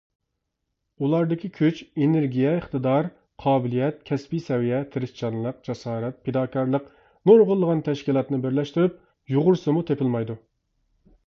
ئۇلاردىكى 1.01 1.49
كۈچ، 1.57 1.81
ئېنېرگىيە، 2.05 2.53
ئىقتىدار، 2.61 3.09
قابىلىيەت، 3.43 3.99
كەسپى 4.09 4.41
سەۋىيە، 4.47 4.81
تىرىشچانلىق، 4.97 5.61
جاسارەت، 5.69 6.19
پىداكارلىق 6.29 6.89
نۇرغۇنلىغان 7.31 7.85
تەشكىلاتنى 7.91 8.41
بىرلەشتۈرۈپ 8.49 8.99
يۇغۇرسىمۇ 9.37 9.87
تېپىلمايدۇ. 9.91 10.39